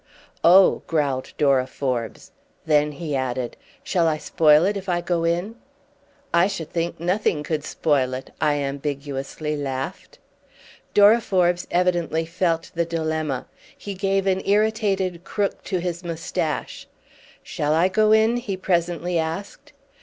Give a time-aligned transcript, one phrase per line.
[0.43, 2.31] "Oh!" growled Dora Forbes.
[2.65, 5.57] Then he added: "Shall I spoil it if I go in?"
[6.33, 10.17] "I should think nothing could spoil it!" I ambiguously laughed.
[10.95, 13.45] Dora Forbes evidently felt the dilemma;
[13.77, 16.87] he gave an irritated crook to his moustache.
[17.43, 19.71] "Shall I go in?" he presently asked.